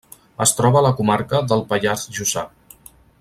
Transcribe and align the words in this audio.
Es 0.45 0.53
troba 0.59 0.79
a 0.79 0.83
la 0.85 0.93
comarca 1.01 1.43
del 1.51 1.63
Pallars 1.75 2.07
Jussà. 2.19 2.49